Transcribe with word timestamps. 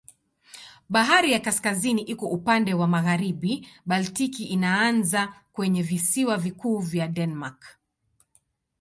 Bahari 0.89 1.31
ya 1.31 1.39
Kaskazini 1.39 2.01
iko 2.01 2.25
upande 2.27 2.73
wa 2.73 2.87
magharibi, 2.87 3.67
Baltiki 3.85 4.43
inaanza 4.45 5.33
kwenye 5.53 5.83
visiwa 5.83 6.37
vikuu 6.37 6.77
vya 6.79 7.07
Denmark. 7.07 7.63